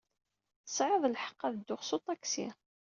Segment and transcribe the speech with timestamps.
[0.65, 1.39] Tesɛiḍ lḥeqq.
[1.47, 2.47] Ad dduɣ s uṭaksi.